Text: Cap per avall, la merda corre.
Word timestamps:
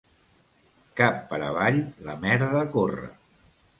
Cap 1.01 1.21
per 1.33 1.39
avall, 1.49 1.77
la 2.09 2.17
merda 2.25 2.67
corre. 2.77 3.11